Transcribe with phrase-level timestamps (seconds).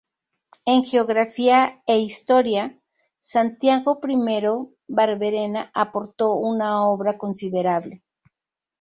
[0.71, 1.59] En geografía
[1.93, 2.63] e historia,
[3.33, 4.17] Santiago I.
[4.87, 8.01] Barberena aportó una obra considerable.